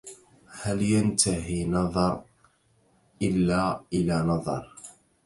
هل 0.61 0.81
ينتهي 0.81 1.65
نظر 1.65 2.23
إلا 3.21 3.81
إلى 3.93 4.15
نظر 4.19 4.67